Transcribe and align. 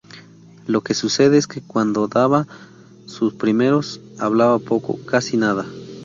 Lo 0.65 0.81
que 0.81 0.95
sucede 0.95 1.37
es 1.37 1.45
que 1.45 1.61
cuando 1.61 2.07
daba 2.07 2.47
sus 3.05 3.35
primeros, 3.35 4.01
hablaba 4.17 4.57
poco, 4.57 4.97
casi 5.05 5.37
nada. 5.37 5.63